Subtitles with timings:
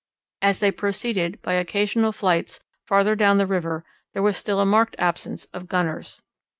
[0.41, 4.95] As they proceeded, by occasional flights, farther down the river there was still a marked
[4.97, 6.23] absence of gunners.